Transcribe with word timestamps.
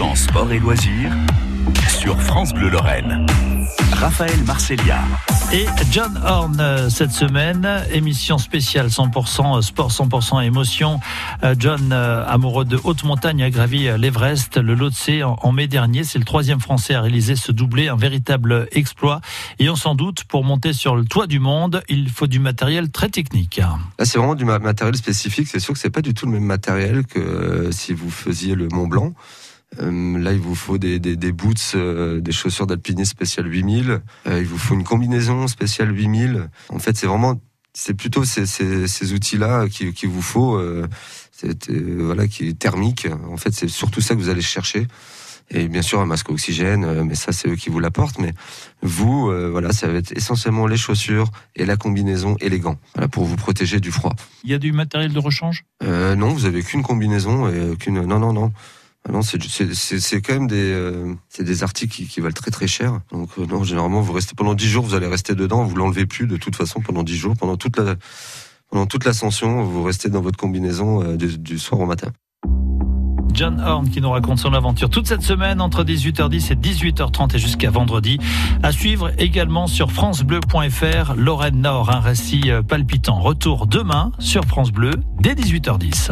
100% 0.00 0.16
sport 0.16 0.50
et 0.50 0.58
loisirs 0.58 1.12
sur 1.86 2.18
France 2.22 2.54
Bleu 2.54 2.70
Lorraine. 2.70 3.26
Raphaël 3.92 4.42
Marcellia. 4.46 4.98
Et 5.52 5.66
John 5.90 6.18
Horn 6.24 6.56
euh, 6.58 6.88
cette 6.88 7.10
semaine, 7.10 7.68
émission 7.92 8.38
spéciale 8.38 8.86
100% 8.86 9.60
sport, 9.60 9.90
100% 9.90 10.42
émotion. 10.42 11.00
Euh, 11.44 11.54
John, 11.58 11.90
euh, 11.92 12.24
amoureux 12.26 12.64
de 12.64 12.80
haute 12.82 13.04
montagne, 13.04 13.42
a 13.42 13.50
gravi 13.50 13.90
l'Everest, 13.98 14.56
le 14.56 14.72
Lhotse 14.74 15.10
en 15.22 15.52
mai 15.52 15.66
dernier. 15.66 16.02
C'est 16.02 16.18
le 16.18 16.24
troisième 16.24 16.60
Français 16.60 16.94
à 16.94 17.02
réaliser 17.02 17.36
ce 17.36 17.52
doublé, 17.52 17.88
un 17.88 17.96
véritable 17.96 18.68
exploit. 18.72 19.20
Et 19.58 19.68
on 19.68 19.76
s'en 19.76 19.94
doute, 19.94 20.24
pour 20.24 20.44
monter 20.44 20.72
sur 20.72 20.96
le 20.96 21.04
toit 21.04 21.26
du 21.26 21.40
monde, 21.40 21.82
il 21.90 22.08
faut 22.08 22.26
du 22.26 22.38
matériel 22.38 22.90
très 22.90 23.10
technique. 23.10 23.58
Là, 23.58 24.06
c'est 24.06 24.16
vraiment 24.16 24.34
du 24.34 24.46
matériel 24.46 24.96
spécifique. 24.96 25.46
C'est 25.48 25.60
sûr 25.60 25.74
que 25.74 25.78
c'est 25.78 25.90
pas 25.90 26.00
du 26.00 26.14
tout 26.14 26.24
le 26.24 26.32
même 26.32 26.44
matériel 26.44 27.04
que 27.04 27.68
si 27.70 27.92
vous 27.92 28.08
faisiez 28.08 28.54
le 28.54 28.68
Mont 28.68 28.86
Blanc. 28.86 29.12
Euh, 29.80 30.18
là, 30.18 30.32
il 30.32 30.40
vous 30.40 30.54
faut 30.54 30.78
des, 30.78 30.98
des, 30.98 31.16
des 31.16 31.32
boots, 31.32 31.72
euh, 31.74 32.20
des 32.20 32.32
chaussures 32.32 32.66
d'alpinisme 32.66 33.10
spécial 33.12 33.46
8000. 33.46 34.00
Euh, 34.26 34.38
il 34.40 34.46
vous 34.46 34.58
faut 34.58 34.74
une 34.74 34.84
combinaison 34.84 35.46
spéciale 35.46 35.94
8000. 35.94 36.48
En 36.70 36.78
fait, 36.78 36.96
c'est 36.96 37.06
vraiment, 37.06 37.40
c'est 37.72 37.94
plutôt 37.94 38.24
ces, 38.24 38.46
ces, 38.46 38.88
ces 38.88 39.12
outils-là 39.12 39.68
qu'il 39.68 39.92
qui 39.92 40.06
vous 40.06 40.22
faut. 40.22 40.60
voilà, 41.98 42.26
qui 42.28 42.48
est 42.48 42.58
thermique. 42.58 43.06
En 43.30 43.36
fait, 43.36 43.52
c'est 43.54 43.68
surtout 43.68 44.00
ça 44.00 44.14
que 44.14 44.20
vous 44.20 44.28
allez 44.28 44.42
chercher. 44.42 44.86
Et 45.52 45.66
bien 45.66 45.82
sûr, 45.82 46.00
un 46.00 46.06
masque 46.06 46.30
oxygène, 46.30 47.02
mais 47.02 47.16
ça, 47.16 47.32
c'est 47.32 47.48
eux 47.48 47.56
qui 47.56 47.70
vous 47.70 47.80
l'apportent. 47.80 48.18
Mais 48.18 48.32
vous, 48.82 49.32
voilà, 49.50 49.72
ça 49.72 49.88
va 49.88 49.94
être 49.98 50.12
essentiellement 50.16 50.66
les 50.68 50.76
chaussures 50.76 51.30
et 51.56 51.64
la 51.64 51.76
combinaison 51.76 52.36
et 52.40 52.48
les 52.48 52.60
gants, 52.60 52.78
voilà, 52.94 53.08
pour 53.08 53.24
vous 53.24 53.34
protéger 53.36 53.80
du 53.80 53.90
froid. 53.90 54.14
Il 54.44 54.50
y 54.50 54.54
a 54.54 54.58
du 54.58 54.70
matériel 54.72 55.12
de 55.12 55.18
rechange? 55.18 55.64
Euh, 55.82 56.14
Non, 56.14 56.28
vous 56.28 56.44
avez 56.44 56.62
qu'une 56.62 56.82
combinaison 56.82 57.48
et 57.48 57.76
qu'une. 57.76 58.00
Non, 58.04 58.20
non, 58.20 58.32
non. 58.32 58.52
Ah 59.08 59.12
non, 59.12 59.22
c'est 59.22 60.20
quand 60.20 60.34
même 60.34 60.46
des, 60.46 60.72
euh, 60.72 61.14
des 61.38 61.62
articles 61.62 62.06
qui, 62.06 62.20
valent 62.20 62.34
très 62.34 62.50
très 62.50 62.66
cher. 62.66 63.00
Donc 63.10 63.30
euh, 63.38 63.46
non, 63.46 63.64
généralement, 63.64 64.02
vous 64.02 64.12
restez 64.12 64.34
pendant 64.36 64.54
10 64.54 64.68
jours, 64.68 64.84
vous 64.84 64.94
allez 64.94 65.06
rester 65.06 65.34
dedans, 65.34 65.64
vous 65.64 65.74
l'enlevez 65.74 66.04
plus 66.04 66.26
de 66.26 66.36
toute 66.36 66.54
façon 66.54 66.80
pendant 66.80 67.02
10 67.02 67.16
jours, 67.16 67.34
pendant 67.38 67.56
toute 67.56 67.78
la, 67.78 67.96
l'ascension, 69.04 69.62
vous 69.64 69.82
restez 69.84 70.10
dans 70.10 70.20
votre 70.20 70.36
combinaison 70.36 71.02
euh, 71.02 71.16
du, 71.16 71.58
soir 71.58 71.80
au 71.80 71.86
matin. 71.86 72.08
John 73.32 73.60
Horn 73.60 73.88
qui 73.88 74.02
nous 74.02 74.10
raconte 74.10 74.38
son 74.38 74.52
aventure 74.52 74.90
toute 74.90 75.06
cette 75.06 75.22
semaine 75.22 75.62
entre 75.62 75.82
18h10 75.82 76.52
et 76.52 76.56
18h30 76.56 77.36
et 77.36 77.38
jusqu'à 77.38 77.70
vendredi. 77.70 78.18
À 78.62 78.70
suivre 78.70 79.12
également 79.18 79.66
sur 79.66 79.92
francebleu.fr, 79.92 81.14
Lorraine 81.16 81.60
Nord, 81.60 81.90
un 81.90 82.00
récit 82.00 82.50
palpitant. 82.68 83.20
Retour 83.20 83.66
demain 83.66 84.12
sur 84.18 84.44
France 84.44 84.72
Bleu 84.72 84.92
dès 85.20 85.34
18h10. 85.34 86.10